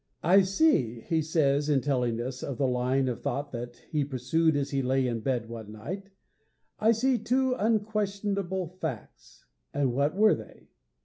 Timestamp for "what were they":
9.93-10.69